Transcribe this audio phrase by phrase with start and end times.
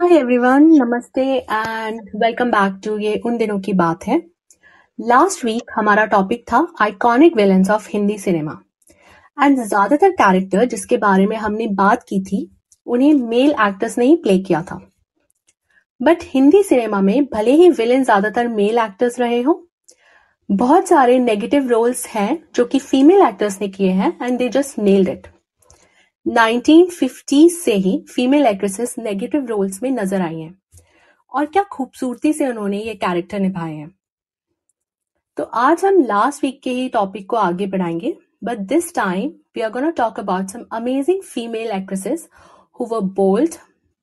[0.00, 4.16] हाय everyone नमस्ते and welcome back to ये उन दिनों की बात है।
[4.98, 8.52] लास्ट वीक हमारा टॉपिक था iconic villains of Hindi cinema
[9.38, 12.48] and ज़्यादातर कैरेक्टर जिसके बारे में हमने बात की थी,
[12.86, 14.80] उन्हें मेल एक्टर्स ने ही प्ले किया था।
[16.00, 19.60] बट हिंदी सिनेमा में भले ही विलेन ज़्यादातर मेल एक्टर्स रहे हो,
[20.48, 24.78] बहुत सारे नेगेटिव रोल्स हैं जो कि फीमेल एक्टर्स ने किए हैं and they just
[24.80, 25.26] nailed it
[26.26, 30.58] 1950 से ही फीमेल एक्ट्रेसेस नेगेटिव रोल्स में नज़र आई हैं।
[31.32, 33.90] और क्या खूबसूरती से उन्होंने ये कैरेक्टर निभाए हैं।
[35.36, 39.60] तो आज हम लास्ट वीक के ही टॉपिक को आगे बढ़ाएँगे। But this time we
[39.60, 42.28] are gonna talk about some amazing female actresses
[42.80, 43.54] who were bold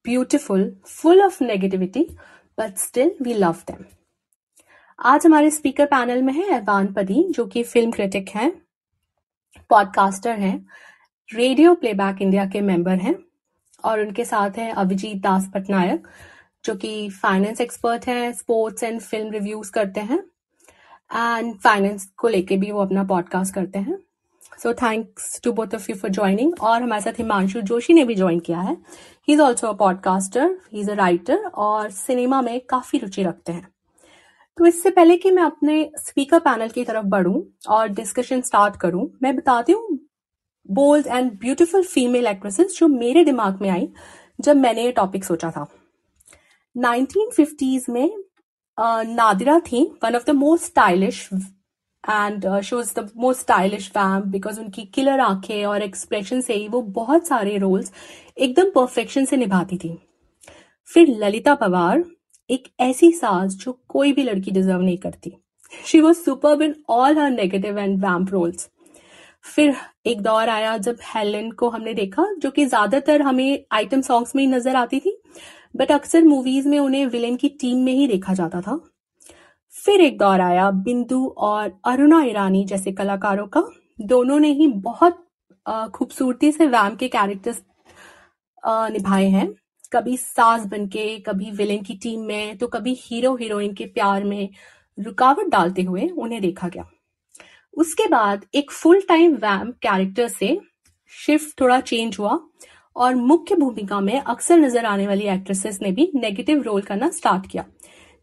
[0.06, 2.08] beautiful full of negativity
[2.58, 3.84] but still we love them
[5.00, 8.52] आज हमारे स्पीकर पैनल में है एवान पदी जो कि फ़िल्म क्रिटिक हैं
[9.70, 10.66] पॉडकास्टर हैं
[11.32, 13.14] रेडियो प्लेबैक इंडिया के मेंबर हैं
[13.84, 16.08] और उनके साथ हैं अभिजीत दास पटनायक
[16.66, 22.58] जो कि फाइनेंस एक्सपर्ट हैं स्पोर्ट्स एंड फ़िल्म रिव्यूज़ करते हैं एंड फाइनेंस को लेके
[22.58, 23.98] भी वो अपना पॉडकास्ट करते हैं।
[24.60, 28.16] So thanks to both of you for joining और हमारे साथ हिमांशु जोशी ने भी
[28.16, 28.76] ज्वाइन किया है।
[29.28, 33.52] He is also a podcaster he is a writer और सिनेमा में काफ़ी रुचि रखते
[33.52, 33.68] हैं।
[34.58, 39.10] तो इससे पहले कि मैं अपने स्पीकर पैनल की तरफ़ बढ़ूं और डिस्कशन स्टार्ट करूँ,
[39.24, 40.00] मैं बताती हूँ
[40.70, 43.88] bold and beautiful female actresses जो मेरे दिमाग में आई
[44.40, 45.66] जब मैंने ये टॉपिक सोचा था।
[46.76, 48.10] 1950s में
[48.80, 54.60] नादिरा थी one of the most stylish and she was the most stylish femme because
[54.60, 57.92] उनकी किलर आँखें और एक्सप्रेशन से ही वो बहुत सारे रोल्स
[58.38, 59.98] एकदम परफेक्शन से निभाती थी।
[60.90, 62.04] फिर ललिता पवार
[62.50, 65.34] एक ऐसी सास जो कोई भी लड़की डिजर्व नहीं करती।
[65.86, 68.70] She was super in all her negative and vamp roles
[69.46, 69.76] फिर
[70.06, 74.44] एक दौर आया जब हेलन को हमने देखा, जो कि ज़्यादातर हमें आइटम सॉन्ग्स में
[74.44, 75.18] ही नज़र आती थी
[75.76, 78.80] बट अक्सर मूवीज़ में उन्हें विलेन की टीम में ही देखा जाता था।
[79.76, 83.64] फिर एक दौर आया बिंदु और अरुणा ईरानी जैसे कलाकारों का।
[84.00, 85.26] दोनों ने ही बहुत
[85.96, 87.62] खूबसूरती से वैम के कैरेक्टर्स
[88.64, 89.48] निभाए हैं।
[89.94, 94.50] कभी सास बनके, कभी विलेन की टीम में तो कभी हीरो हीरोइन के प्यार में
[94.98, 96.86] रुकावट डालते हुए उन्हें देखा गया।
[97.74, 100.60] उसके बाद एक फुल टाइम वैम कैरेक्टर से
[101.14, 102.40] शिफ्ट थोड़ा चेंज हुआ
[102.96, 107.48] और मुख्य भूमिका में अक्सर नज़र आने वाली एक्ट्रेसेस ने भी नेगेटिव रोल करना स्टार्ट
[107.48, 107.66] किया।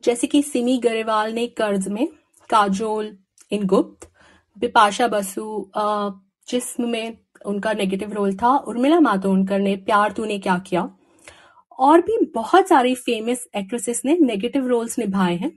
[0.05, 2.09] जैसे कि सिमी गरेवाल ने कर्ज में,
[2.51, 3.17] काजोल
[3.53, 4.09] इन गुप्त,
[4.57, 10.89] बिपाशा बसु जिसम में उनका नेगेटिव रोल था, उर्मिला मातोंडकर ने प्यार तूने क्या किया?
[11.79, 15.53] और भी बहुत सारी फ़ेमस एक्ट्रेसेस ने नेगेटिव रोल्स निभाए हैं।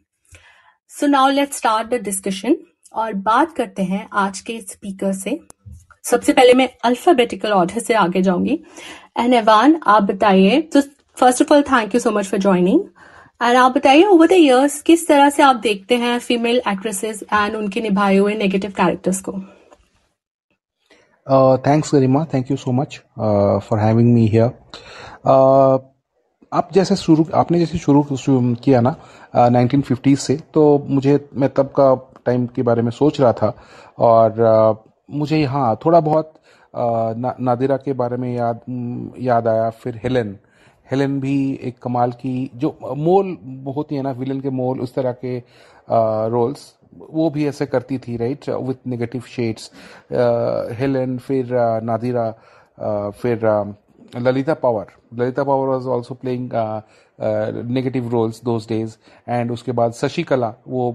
[0.91, 2.56] So now let start the discussion
[2.94, 5.40] और बात करते हैं आज के स्पीकर से।
[6.03, 8.59] सबसे पहले मैं अल्फाबेटिकल ऑर्डर से आगे जाऊँगी।
[9.19, 10.81] एंड एवान आप बताइए तो
[11.18, 12.81] first of all thank you so much for joining
[13.41, 17.56] and आप बताइए ओवर द इयर्स किस तरह से आप देखते हैं फीमेल एक्ट्रेसेस एंड
[17.56, 19.31] उनके निभाए हुए नेगेटिव कैरेक्टर्स को?
[21.68, 23.02] Thanks Garima thank you so much
[23.68, 24.52] for having me here
[26.53, 28.03] आप जैसे शुरू आपने जैसे शुरू
[28.63, 28.96] किया ना
[29.35, 31.94] नाइनटीन uh, से तो मुझे मैं तब का
[32.26, 33.54] टाइम के बारे में सोच रहा था।
[34.00, 36.34] और मुझे यहाँ थोड़ा बहुत
[36.74, 38.59] ना, नादिरा के बारे में याद
[39.20, 40.38] याद आया फिर हेलेन।
[40.92, 43.38] हेलेन भी एक कमाल की जो मोल
[43.76, 45.38] होती है ना विलन के मोल उस तरह के
[46.32, 46.74] रोल्स
[47.12, 49.72] वो भी ऐसे करती थी right with negative shades
[50.80, 51.53] Helen फिर
[51.84, 52.30] नादिरा
[53.22, 53.46] फिर
[54.18, 54.88] Lalita Pawar.
[55.14, 56.50] Lalita Pawar was also playing
[57.72, 58.96] negative roles those days
[59.30, 60.92] and उसके बाद शशिकला वो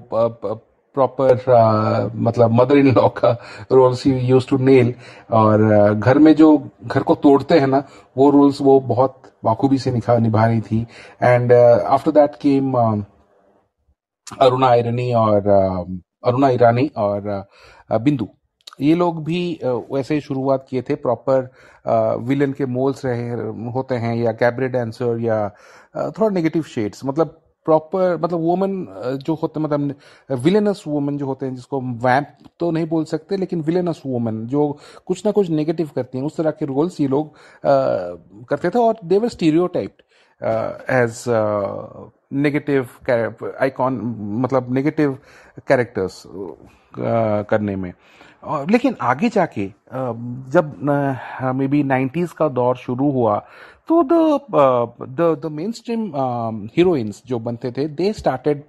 [0.97, 3.31] प्रॉपर uh, मतलब मदर इन लॉ का
[3.73, 4.95] रोल्स यूज़ टू नेल
[5.33, 7.83] और uh, घर में जो घर को तोड़ते हैं ना
[8.17, 10.87] वो रोल्स वो बहुत बाखूबी से निभा निभा रही थी।
[11.23, 12.75] And after that came
[14.41, 17.31] Aruna Irani और uh, अरुणा ईरानी और
[17.91, 18.29] uh, बिंदु।
[18.81, 21.49] ये लोग भी वैसे शुरुआत किए थे। प्रॉपर
[22.29, 23.29] विलन के मोल्स रहे
[23.73, 25.39] होते हैं या कैबरे डांसर या
[25.97, 28.73] थोड़ा नेगेटिव शेड्स मतलब प्रॉपर मतलब वुमन
[29.27, 29.95] जो होते मतलब
[30.45, 34.79] विलेनस वुमन जो होते हैं, जिसको वैम्प तो नहीं बोल सकते, लेकिन विलेनस वुमन जो
[35.07, 37.35] कुछ ना कुछ नेगेटिव करती हैं, उस तरह के रोल्स ये लोग
[37.65, 39.29] करते थे, और they were
[39.69, 39.97] stereotype
[40.91, 41.25] as
[42.35, 42.89] negative
[43.61, 44.01] icon
[44.43, 45.19] मतलब नेगेटिव
[45.69, 46.23] कैरेक्टर्स
[47.51, 47.93] करने में।
[48.71, 49.67] लेकिन आगे जाके
[50.53, 50.75] जब
[51.57, 53.39] मे बी नाइन्टीज का दौर शुरू हुआ
[53.89, 56.11] तो the the mainstream
[56.77, 58.63] heroines जो बनते थे they started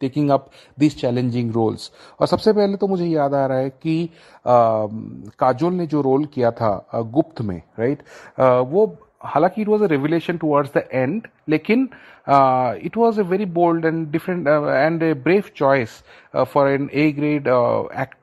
[0.00, 0.48] taking up
[0.78, 1.90] this challenging roles
[2.20, 4.08] और सबसे पहले तो मुझे याद आ रहा है कि
[4.46, 8.02] काजोल ने जो रोल किया था गुप्त में राइट
[8.38, 8.86] वो,
[9.24, 11.88] हालाँकि it was a revelation towards the end लेकिन
[12.86, 16.02] it was a very bold and different and a brave choice
[16.44, 17.48] for an A grade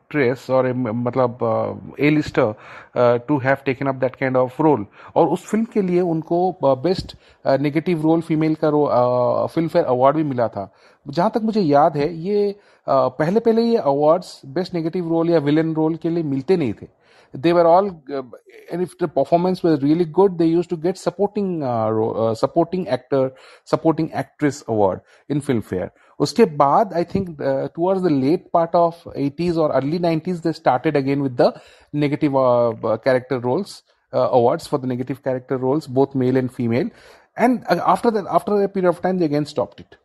[0.09, 4.85] actress और मतलब a lister to have taken up that kind of role
[5.15, 7.15] और उस film के लिए उनको best
[7.61, 8.85] negative role female का रो
[9.53, 10.71] film fair award भी मिला था।
[11.05, 15.39] जहाँ तक मुझे याद है, ये uh, पहले पहले ये अवार्ड्स बेस्ट नेगेटिव रोल या
[15.39, 16.87] विलन रोल के लिए मिलते नहीं थे।
[17.33, 21.61] They were all and if the performance was really good they use to get supporting
[22.37, 23.29] supporting actor
[23.71, 25.89] supporting actress award in Filmfare
[26.19, 27.37] उसके बाद I think
[27.75, 31.53] towards the late part of eighties और early nineties they started again with the
[31.95, 32.33] negative
[32.85, 33.83] character roles
[34.13, 36.91] awards for the negative character roles both male and female
[37.39, 39.95] and after that after the period of time they again stop it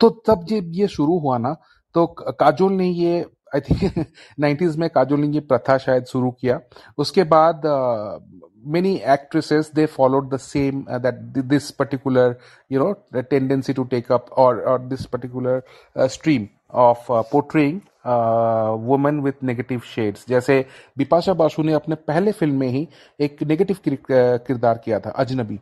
[0.00, 1.56] तो तब जब ये शुरू हुआ ना
[1.94, 2.06] तो
[2.40, 4.06] काजोल ने ये आई थिंक
[4.38, 6.60] नाइन्टीज में काजोल ने ये प्रथा शायद शुरू किया।
[6.98, 8.22] उसके बाद uh,
[8.66, 11.14] many actresses they followed the same that
[11.46, 12.36] this particular
[12.72, 15.62] you know tendency to take up और और this particular
[16.08, 17.78] stream of portraying
[18.86, 20.64] women with negative shades जैसे
[20.98, 22.86] बिपाशा बासु ने अपने पहले फ़िल्म में ही
[23.20, 25.58] एक नेगेटिव किरदार किया था, Ajnabee.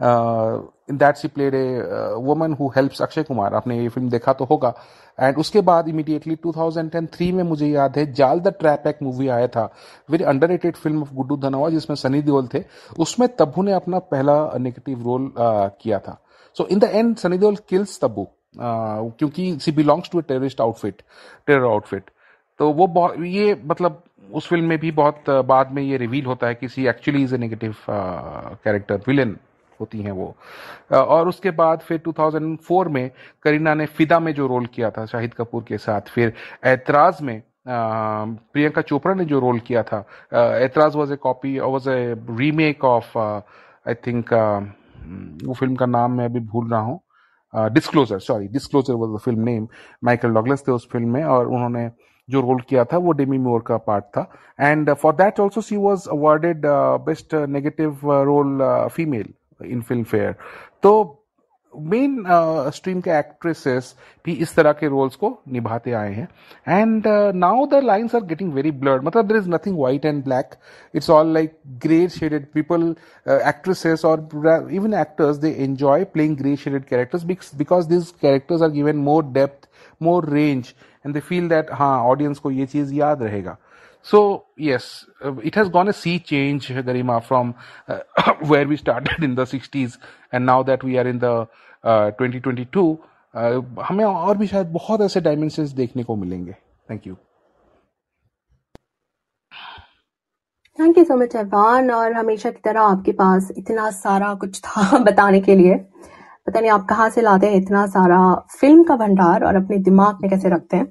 [0.00, 1.80] In that she played a
[2.22, 4.72] woman who helps Akshay Kumar आपने ये फ़िल्म देखा तो होगा।
[5.18, 9.48] एंड उसके बाद इमीडिएटली 2003 में मुझे याद है जाल द ट्रैप एक मूवी आया
[9.48, 9.64] था
[10.10, 12.64] very under film of Guddu Dhanoa जिसमें सनी देओल थे।
[12.98, 16.20] उसमें तब्बू ने अपना पहला नेगेटिव रोल uh, किया था।
[16.56, 18.26] So in the end Sunny Deol kills Tabu
[18.56, 21.02] क्योंकि she belongs to a terrorist outfit
[21.46, 22.10] terror outfit
[22.60, 24.02] तो वो ये मतलब
[24.32, 27.22] उस फ़िल्म में भी बहुत uh, बाद में ये रिवील होता है कि she actually
[27.22, 29.36] is a negative character villain
[29.80, 30.34] होती हैं वो।
[30.94, 33.10] और उसके बाद फिर 2004 में
[33.44, 36.32] करीना ने फिदा में जो रोल किया था, शाहिद कपूर के साथ, फिर
[36.64, 42.14] ऐतराज में प्रियंका चोपड़ा ने जो रोल किया था Aitraaz was a copy was a
[42.30, 44.32] remake of I think
[45.44, 47.00] वो फ़िल्म का नाम मैं अभी भूल रहा हूँ।
[47.54, 49.66] Disclosure sorry Disclosure was the film name
[50.04, 51.88] Michael Douglas थे उस फ़िल्म में और उन्होंने
[52.28, 54.28] जो रोल किया था वो डेमी मोर का पार्ट था।
[54.58, 56.62] And for that also she was awarded
[57.06, 58.58] best negative role
[58.92, 60.34] female in Filmfare
[60.82, 61.20] तो
[61.72, 62.24] मेन
[62.74, 66.28] स्ट्रीम uh, के एक्ट्रेसेस भी इस तरह के रोल्स को निभाते आए हैं.
[66.68, 67.06] And
[67.36, 70.54] now the lines are getting very blurred मतलब there is nothing white and black
[70.94, 72.88] it's all like grey shaded people
[73.28, 77.24] actresses और even actors they enjoy playing grey shaded characters
[77.56, 79.68] because this characters are given more depth
[80.02, 80.74] more range
[81.04, 83.56] and they feel that हाँ audience को ये चीज़ याद रहेगा.
[84.04, 87.54] So yes, uh, it has gone a sea change, Garima, from
[87.88, 88.00] uh,
[88.40, 89.96] where we started in the 60s,
[90.30, 91.48] and now that we are in the
[91.84, 92.98] uh, 2022,
[93.34, 96.52] uh, हमें और भी शायद बहुत ऐसे डायमेंशंस देखने को मिलेंगे
[96.90, 97.14] thank you
[100.78, 104.98] thank you so much Ahwan और हमेशा की तरह आपके पास इतना सारा कुछ था
[105.08, 105.74] बताने के लिए
[106.46, 108.18] पता नहीं आप कहाँ से लाते हैं इतना सारा
[108.60, 110.86] फ़िल्म का भंडार और अपने दिमाग में कैसे रखते हैं?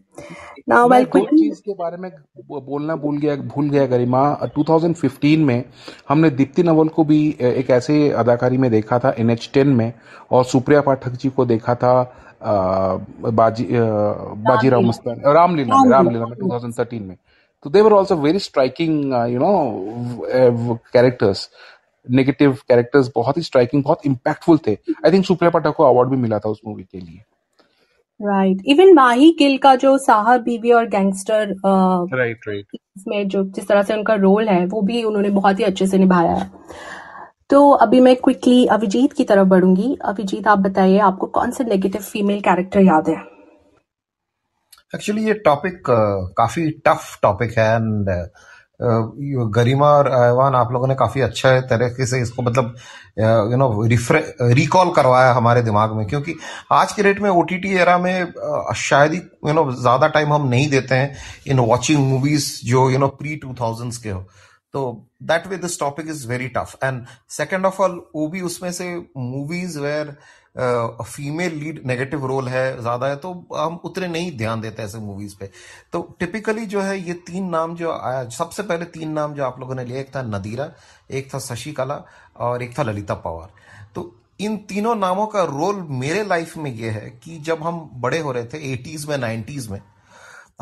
[0.70, 2.10] नाउ वेल चीज़ के बारे में
[2.52, 4.22] बोलना भूल गया भूल गया गरिमा
[4.58, 5.64] 2015 में
[6.10, 9.92] हमने दीप्ति नवल को भी एक ऐसे अदाकारी में देखा था एन एच टेन में
[10.32, 11.94] और सुप्रिया पाठक जी को देखा था
[12.44, 13.68] बाजी
[14.50, 17.16] बाजीराव मस्तानी रामलीला में रामलीला। में 2013 में।
[17.64, 21.50] तो they were also very striking you know characters
[22.08, 26.18] negative characters बहुत ही स्ट्राइकिंग बहुत इम्पैक्टफुल थे। आई थिंक सुप्रिया पाठक को अवार्ड भी
[26.18, 27.20] मिला था उस मूवी के लिए।
[28.20, 31.56] राइट इवन माही गिल का जो Saheb Biwi Aur Gangster
[32.18, 35.64] right right में जो जिस तरह से उनका रोल है वो भी उन्होंने बहुत ही
[35.64, 36.50] अच्छे से निभाया है।
[37.50, 42.02] तो अभी मैं क्विकली अभिजीत की तरफ़ बढ़ूँगी। अभिजीत आप बताइए आपको कौन से नेगेटिव
[42.02, 43.16] फीमेल कैरेक्टर याद है?
[44.96, 45.84] एक्चुअली ये टॉपिक
[46.38, 48.10] काफ़ी टफ टॉपिक है एंड
[48.84, 52.76] गरिमा और ऐवान आप लोगों ने काफ़ी अच्छा तरीके से इसको मतलब
[53.52, 53.88] यू नो
[54.54, 56.36] रिकॉल करवाया हमारे दिमाग में, क्योंकि
[56.72, 58.34] आज के रेट में ओ टी टी एरा में
[58.78, 61.16] शायद ही यू नो ज़्यादा टाइम हम नहीं देते हैं
[61.48, 64.26] इन वॉचिंग मूवीज़ जो you know pre two thousands के हो।
[64.74, 68.72] तो that way this topic is very tough and second of all वो भी उसमें
[68.72, 70.16] से movies where
[70.56, 75.36] female lead negative role है ज़्यादा है तो हम उतने नहीं ध्यान देते ऐसे मूवीज़
[75.38, 75.50] पे।
[75.94, 79.60] तो टिपिकली जो है, ये तीन नाम जो आया सबसे पहले तीन नाम जो आप
[79.60, 80.72] लोगों ने लिया, एक था नदीरा,
[81.12, 82.04] एक था शशिकला
[82.38, 83.50] और एक था ललिता पवार।
[83.96, 88.20] तो इन तीनों नामों का रोल मेरे लाइफ में ये है कि जब हम बड़े
[88.20, 89.82] हो रहे थे एटीज में नाइन्टीज में,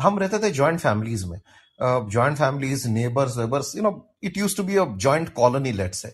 [0.00, 1.40] हम रहते थे ज्वाइंट फैमिलीज़ में।
[1.80, 3.90] Joint families neighbours Weber's you know
[4.24, 6.12] it use to be a joint colony let say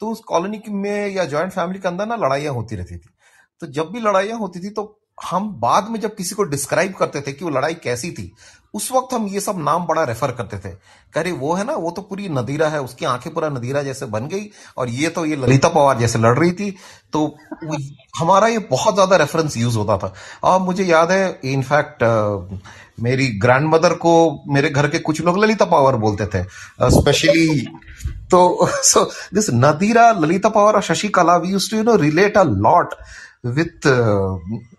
[0.00, 3.10] तो उस कॉलोनी में या ज्वाइंट फैमिली के अंदर ना लड़ाइयाँ होती रहती थी।
[3.60, 7.20] तो जब भी लड़ाइयाँ होती थी तो हम बाद में जब किसी को डिस्क्राइब करते
[7.20, 8.32] थे कि वो लड़ाई कैसी थी,
[8.74, 10.70] उस वक्त हम ये सब नाम बड़ा रेफर करते थे।
[11.14, 14.06] कह रहे, वो है ना, वो तो पूरी नदीरा है, उसकी आँखें पूरा नदीरा जैसे
[14.06, 14.48] बन गई,
[14.78, 16.70] और ये तो ये ललिता पवार जैसे लड़ रही थी।
[17.12, 17.26] तो
[18.18, 20.12] हमारा ये बहुत ज़्यादा रेफरेंस यूज़ होता था।
[20.44, 22.04] और मुझे याद है इनफैक्ट
[23.02, 24.12] मेरी ग्रैंड मदर को
[24.48, 26.42] मेरे घर के कुछ लोग ललिता पवार बोलते थे।
[26.90, 27.66] स्पेशली
[28.30, 32.42] तो सो दिस नदीरा, ललिता पवार और Shashikala we use to you know relate a
[32.44, 32.94] lot
[33.44, 33.86] with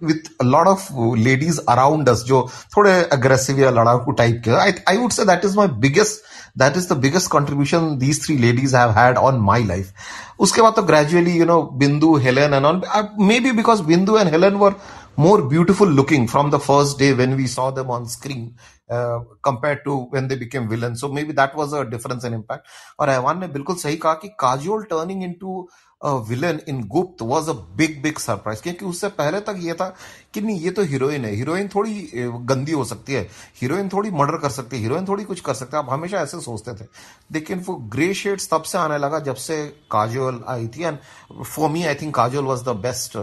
[0.03, 0.87] with lot of
[1.17, 5.45] ladies around us जो थोड़े अग्रेसिव या लड़ाकू टाइप के I I would say that
[5.45, 6.23] is my biggest
[6.59, 9.93] that is the biggest contribution these three ladies have had on my life
[10.39, 12.81] उसके बाद तो gradually you know Bindu Helen and all
[13.39, 14.75] maybe because Bindu and Helen were
[15.17, 18.55] more beautiful looking from the first day when we saw them on screen.
[18.91, 21.03] Uh, compared to when they became villains.
[21.03, 22.67] So maybe that was a difference in impact.
[23.00, 25.69] और ऐवान ने बिल्कुल सही कहा कि Kajol turning into
[26.03, 29.88] villain in Gupt was a big big surprise क्योंकि उससे पहले तक ये था
[30.33, 32.12] कि नहीं ये तो हीरोइन है। हीरोइन थोड़ी
[32.51, 33.21] गंदी हो सकती है।
[33.62, 36.39] हीरोइन थोड़ी मर्डर कर सकती है। हीरोइन थोड़ी कुछ कर सकते हैं। आप हमेशा ऐसे
[36.41, 36.88] सोचते थे।
[37.31, 40.98] लेकिन वो ग्रे शेड्स तब से आने लगा जब से काजोल आई थी। And
[41.43, 43.17] for me I think Kajol was the best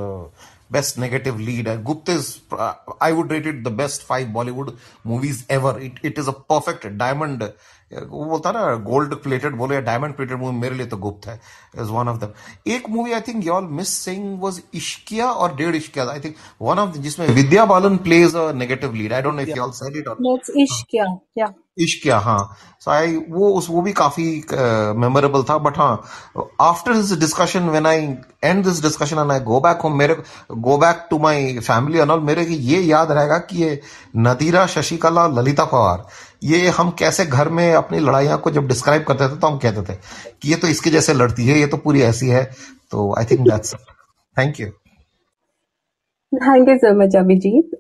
[0.71, 1.67] best negative lead.
[1.85, 5.79] Gupta is, uh, I would rate it the best five Bollywood movies ever.
[5.79, 7.53] It, it is a perfect diamond
[7.93, 11.41] वो बोलता ना gold plated बोले या diamond plated movie मेरे लिए तो गुप्त है
[11.75, 13.69] is one of them एक movie I think y'all
[13.99, 18.51] missing was Ishqiya और Dedh Ishqiya I think one of जिसमें Vidya Balan plays a
[18.55, 21.07] negative lead I don't know if y'all said it और इश्किया
[21.39, 22.57] या इश्किया हाँ.
[22.81, 24.25] सो आई वो उस वो भी काफ़ी
[24.97, 28.07] मेमोरेबल uh, था बट हाँ after this discussion when I
[28.45, 30.17] end this discussion and I go back home मेरे
[30.59, 33.81] go back to my family and all मेरे ये याद रहेगा कि ये
[34.19, 36.07] नदीरा शशिकला ललिता पवार
[36.43, 39.83] ये हम कैसे घर में अपनी लड़ाइयाँ को जब डिस्क्राइब करते थे तो हम कहते
[39.93, 39.97] थे
[40.43, 42.45] कि ये तो इसके जैसे लड़ती है, ये तो पूरी ऐसी है।
[42.91, 43.75] तो I think that's
[44.37, 44.69] thank you
[46.33, 47.71] thank you so much Abhijeet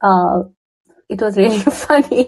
[1.10, 2.22] it was really funny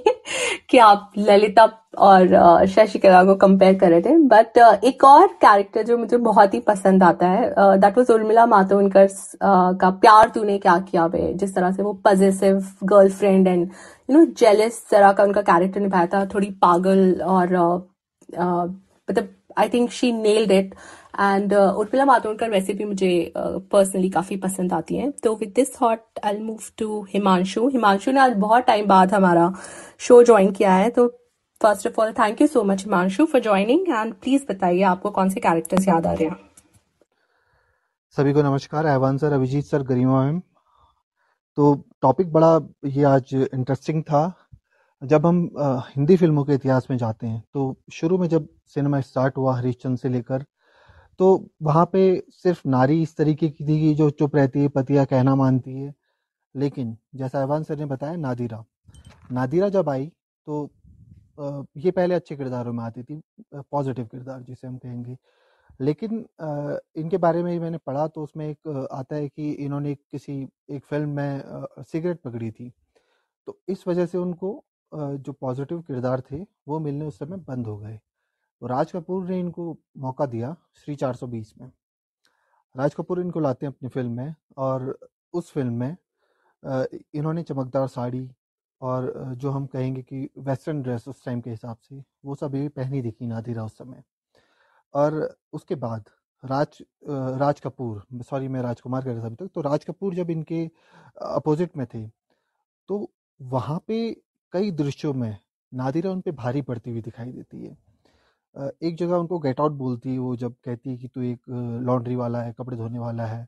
[0.70, 1.64] कि आप ललिता
[1.98, 6.60] और शशिकला को कंपेयर कर रहे थे। बट एक और कैरेक्टर जो मुझे बहुत ही
[6.60, 7.48] पसंद आता है
[7.80, 9.08] दैट वाज उर्मिला मातोंडकर
[9.80, 13.68] का प्यार तूने क्या किया वे जिस तरह से वो positive girlfriend and
[14.10, 17.56] you know jealous तरह का उनका कैरेक्टर निभाया था, थोड़ी पागल और
[18.38, 19.28] मतलब
[19.58, 20.74] I think she nailed it
[21.20, 25.74] and Urmila Matondkar वैसे भी मुझे पर्सनली uh, काफ़ी पसंद आती हैं। तो with this
[25.80, 29.52] thought I move to Himanshu Himanshu ने आज बहुत टाइम बाद हमारा
[29.98, 31.06] शो ज्वाइन किया है। तो
[31.60, 35.28] first of all thank you so much Himanshu for joining and please बताइए आपको कौन
[35.30, 36.36] से कैरेक्टर्स याद आ रहे हैं?
[38.16, 40.40] सभी को नमस्कार। Ehwan sir Abhijeet sir Garima ma'am.
[41.56, 44.22] तो टॉपिक बड़ा ये आज इंटरेस्टिंग था।
[45.02, 49.00] जब हम आ, हिंदी फ़िल्मों के इतिहास में जाते हैं तो शुरू में जब सिनेमा
[49.00, 50.44] स्टार्ट हुआ हरीशचंद से लेकर
[51.20, 51.26] तो
[51.62, 52.00] वहाँ पे
[52.32, 55.92] सिर्फ़ नारी इस तरीके की थी कि जो चुप रहती है, पतिया कहना मानती है।
[56.54, 58.64] लेकिन जैसा अहवान सर ने बताया नादिरा
[59.32, 60.06] नादिरा जब आई
[60.46, 60.70] तो
[61.78, 63.20] ये पहले अच्छे किरदारों में आती थी
[63.54, 65.16] पॉजिटिव किरदार जिसे हम कहेंगे।
[65.80, 66.26] लेकिन
[67.02, 71.10] इनके बारे में मैंने पढ़ा तो उसमें एक आता है कि इन्होंने किसी, एक फ़िल्म
[71.10, 71.42] में
[71.84, 72.72] सिगरेट पकड़ी थी।
[73.48, 74.62] तो इस वजह से उनको
[74.92, 77.98] जो पॉजिटिव किरदार थे, वो मिलने उस समय बंद हो गए।
[78.62, 81.70] तो राज कपूर ने इनको मौका दिया श्री 420 में।
[82.74, 84.98] राज कपूर इनको लाते हैं अपनी फ़िल्म में और
[85.34, 85.96] उस फ़िल्म में
[87.14, 88.28] इन्होंने चमकदार साड़ी
[88.80, 92.68] और जो हम कहेंगे कि वेस्टर्न ड्रेस उस टाइम के हिसाब से, वो सब ये
[92.70, 94.02] पहनी दिखी नादिरा उस समय।
[94.94, 96.04] और उसके बाद
[96.42, 96.82] राज
[97.38, 100.64] राज कपूर, सॉरी मैं राजकुमार कह रहा था अभी तक तो राज कपूर जब इनके
[101.26, 102.06] अपोजिट में थे
[102.88, 104.10] तो वहाँ पे
[104.52, 105.36] कई दृश्यों में
[105.72, 107.76] नादिरा उन पर भारी पड़ती हुई दिखाई देती है।
[108.56, 111.48] एक जगह उनको गेट आउट बोलती है वो जब कहती है कि तू एक
[111.82, 113.44] लॉन्ड्री वाला है, कपड़े धोने वाला है,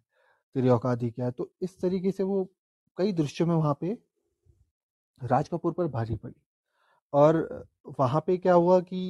[0.54, 1.30] तेरी औकात ही क्या है?
[1.32, 2.44] तो इस तरीके से वो
[2.98, 3.98] कई दृश्यों में वहाँ पे
[5.20, 6.34] राज कपूर पर भारी पड़ी।
[7.12, 7.66] और
[7.98, 9.02] वहाँ पे क्या हुआ कि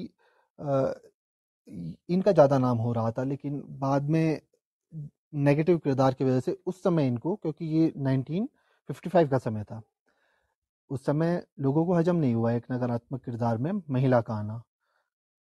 [2.08, 4.40] इनका ज़्यादा नाम हो रहा था, लेकिन बाद में
[5.34, 9.80] नेगेटिव किरदार की वजह से उस समय इनको, क्योंकि ये 1955 का समय था,
[10.90, 14.62] उस समय लोगों को हजम नहीं हुआ एक नकारात्मक किरदार में महिला का आना।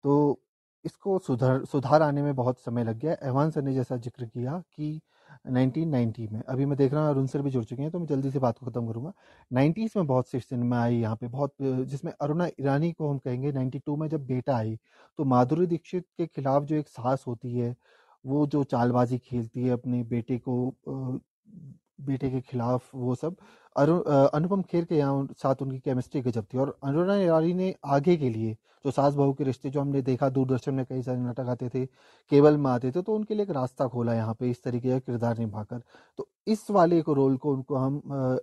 [0.07, 0.39] तो
[0.85, 4.51] इसको सुधार सुधार आने में बहुत समय लग गया। एवान सर ने जैसा ज़िक्र किया
[4.73, 4.99] कि
[5.47, 8.05] 1990 में, अभी मैं देख रहा हूँ, अरुण सर भी जुड़ चुके हैं तो मैं
[8.07, 9.11] जल्दी से बात को ख़त्म करूँगा।
[9.51, 13.51] 90s में बहुत सी सिनेमा आई यहाँ पे, बहुत, जिसमें अरुणा ईरानी को हम कहेंगे
[13.53, 14.77] 92 में जब बेटा आई
[15.19, 17.75] तो माधुरी दीक्षित के खिलाफ जो एक साहस होती है,
[18.25, 20.71] वो जो चालबाजी खेलती है अपने बेटे को
[22.01, 23.35] बेटे के खिलाफ वो सब
[23.77, 28.29] अनुपम खेर के यहाँ साथ उनकी केमिस्ट्री गजब थी और अरुणा ईरानी ने आगे के
[28.29, 28.55] लिए
[28.85, 31.85] जो सास बहू के रिश्ते जो हमने देखा, दूरदर्शन में कई सारे नाटक आते थे,
[31.85, 34.99] केबल में आते थे तो उनके लिए एक रास्ता खोला यहाँ पे इस तरीके का
[34.99, 35.81] किरदार निभाकर।
[36.19, 38.01] तो इस वाले को रोल को उनको हम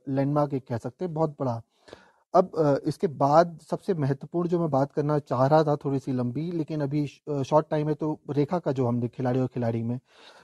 [0.09, 1.61] लैंडमार्क एक कह सकते हैं, बहुत बड़ा।
[2.35, 6.51] अब इसके बाद सबसे महत्वपूर्ण जो मैं बात करना चाह रहा था थोड़ी सी लंबी,
[6.53, 9.99] लेकिन अभी शॉर्ट टाइम है तो रेखा का जो हमने खिलाड़ी और खिलाड़ी में,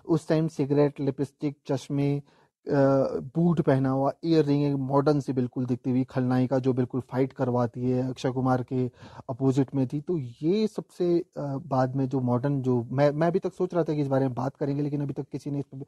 [0.06, 2.20] उस टाइम सिगरेट लिपस्टिक चश्मे
[2.66, 7.32] बूट पहना हुआ ईयर रिंग एक मॉडर्न सी बिल्कुल दिखती हुई, खलनायिका जो बिल्कुल फाइट
[7.32, 8.86] करवाती है अक्षय कुमार के
[9.30, 13.54] अपोजिट में थी। तो ये सबसे बाद में जो मॉडर्न जो, मैं मैं अभी तक
[13.54, 15.84] सोच रहा था कि इस बारे में बात करेंगे, लेकिन अभी तक किसी ने इस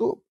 [0.00, 0.22] तो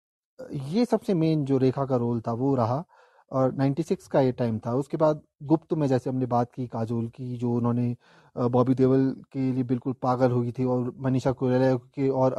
[0.54, 2.84] ये सबसे मेन जो रेखा का रोल था वो रहा।
[3.32, 7.08] और 96 का ये टाइम था। उसके बाद गुप्त में जैसे हमने बात की, काजोल
[7.08, 7.96] की, जो उन्होंने
[8.36, 12.34] बॉबी देवल के लिए बिल्कुल पागल हुई थी और मनीषा कोयराला के और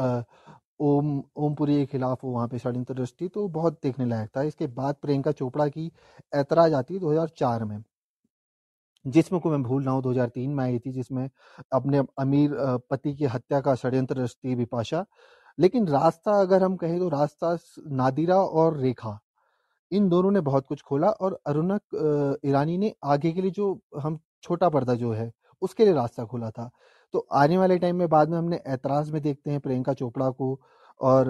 [0.81, 4.95] ओम ओमपुरी के खिलाफ वहाँ पे षड्यंत्र दृष्टि तो बहुत देखने लायक था। इसके बाद
[5.03, 5.91] प्रियंका चोपड़ा की
[6.33, 7.83] ऐतराज आती है 2004 में,
[9.05, 11.29] जिसमें को मैं भूल रहा हूँ 2003 में आई थी, जिसमें
[11.73, 12.55] अपने अमीर
[12.91, 15.05] पति की हत्या का षड्यंत्र दृष्टि विपाशा
[15.59, 17.57] लेकिन रास्ता अगर हम कहें तो रास्ता
[17.93, 19.19] नादिरा और रेखा,
[19.91, 21.79] इन दोनों ने बहुत कुछ खोला और अरुणा
[22.49, 25.31] ईरानी ने आगे के लिए जो हम छोटा पर्दा जो है,
[25.63, 26.71] उसके लिए रास्ता खोला था।
[27.15, 30.59] तो आने वाले टाइम में बाद में हमने ऐतराज में देखते हैं प्रियंका चोपड़ा को
[31.01, 31.27] और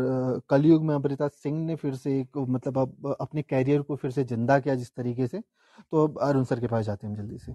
[0.51, 4.25] कलयुग में अमृता सिंह ने फिर से एक मतलब अब अपने कैरियर को फिर से
[4.25, 7.53] ज़िंदा किया जिस तरीके से तो अब अरुण सर के पास जाते हैं जल्दी से।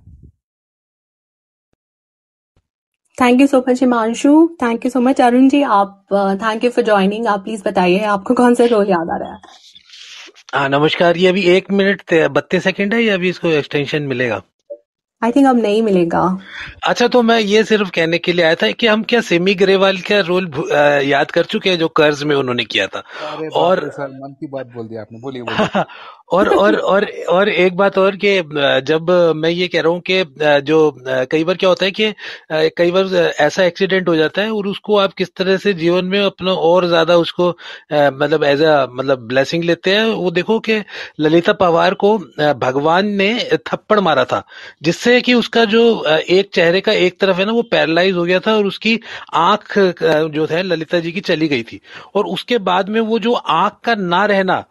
[3.17, 6.05] Thank you so much Himanshu thank you so much Arun ji आप
[6.41, 9.39] थैंक यू फॉर ज्वाइनिंग आप प्लीज़ बताइए आपको कौन सा रोल याद आ रहा है?
[10.55, 14.41] हाँ नमस्कार। ये अभी एक मिनट बत्तीस सेकंड है या अभी इसको एक्सटेंशन मिलेगा?
[15.25, 16.39] आई थिंक अब नहीं मिलेगा।
[16.87, 19.97] अच्छा तो मैं ये सिर्फ़ कहने के लिए आया था कि हम क्या सेमी ग्रेवाल
[19.97, 20.51] का रोल
[21.05, 23.03] याद कर चुके हैं जो कर्ज में उन्होंने किया था?
[23.55, 25.83] और सर मन की बात बोल दिया आपने। बोलिए बोलिए।
[26.29, 28.29] और और और और एक बात और कि
[28.85, 30.23] जब मैं ये कह रहा हूँ कि
[30.61, 30.77] जो
[31.31, 32.11] कई बार क्या होता है कि
[32.77, 36.19] कई बार ऐसा एक्सीडेंट हो जाता है और उसको आप किस तरह से जीवन में
[36.21, 37.49] अपना और ज़्यादा उसको
[37.93, 40.81] मतलब एज अ मतलब ब्लेसिंग लेते हैं। वो देखो कि
[41.19, 42.17] ललिता पवार को
[42.55, 43.33] भगवान ने
[43.67, 44.43] थप्पड़ मारा था,
[44.83, 48.39] जिससे कि उसका जो एक चेहरे का एक तरफ़ है ना वो पैरालाइज हो गया
[48.39, 48.99] था और उसकी
[49.35, 49.77] आँख
[50.29, 51.79] जो है ललिता जी की चली गई थी।
[52.15, 54.63] और उसके बाद में वो जो आँख का ना रहना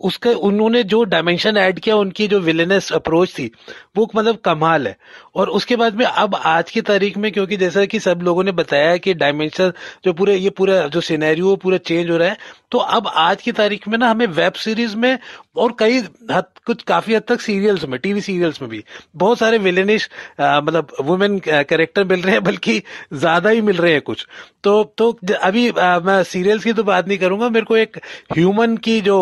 [0.00, 3.50] उसके उन्होंने जो डायमेंशन ऐड किया उनकी जो विलेनस अप्रोच थी
[3.98, 4.96] वो मतलब कमाल है।
[5.36, 8.52] और उसके बाद में अब आज की तारीख में क्योंकि जैसा कि सब लोगों ने
[8.52, 9.72] बताया कि डायमेंशन
[10.04, 12.36] जो पूरे ये पूरा जो सिनेरियो पूरा चेंज हो रहा है
[12.72, 15.18] तो अब आज की तारीख में ना हमें वेब सीरीज़ में
[15.56, 15.98] और कई
[16.30, 18.82] हद कुछ काफ़ी हद तक सीरियल्स में टीवी सीरियल्स में भी
[19.16, 20.08] बहुत सारे विलेनिश
[20.40, 22.82] मतलब वुमेन कैरेक्टर मिल रहे हैं बल्कि
[23.14, 24.26] ज़्यादा ही मिल रहे हैं कुछ।
[24.64, 27.98] तो तो अभी आ, मैं सीरियल्स की तो बात नहीं करूँगा मेरे को एक
[28.32, 29.16] ह्यूमन की जो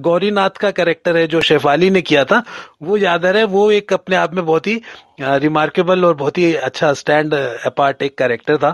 [0.00, 2.42] गौरीनाथ का कैरेक्टर है जो शेफाली ने किया था
[2.82, 4.80] वो याद आ रहा है वो एक अपने आप में बहुत ही
[5.20, 8.70] रिमार्केबल और बहुत ही अच्छा स्टैंड अपार्ट एक कैरेक्टर था।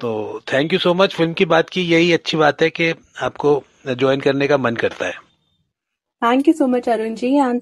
[0.00, 3.62] तो thank you so much film की बात की, यही अच्छी बात है कि आपको
[3.88, 5.12] ज्वाइन करने का मन करता है।
[6.22, 7.60] Thank you so much Arun ji and